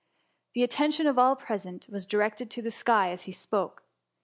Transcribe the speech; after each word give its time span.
The 0.55 0.63
attention 0.63 1.05
of 1.05 1.19
all 1.19 1.35
present 1.35 1.87
was 1.87 2.07
directed 2.07 2.49
to 2.49 2.63
the 2.63 2.69
Aky 2.71 3.13
as 3.13 3.23
he 3.25 3.31
spoke. 3.31 3.83